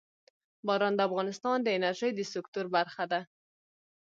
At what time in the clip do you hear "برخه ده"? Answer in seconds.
2.75-3.21